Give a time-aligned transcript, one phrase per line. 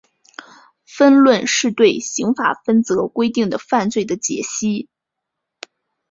[0.87, 4.89] 分论是对刑法分则规定的犯罪的解析。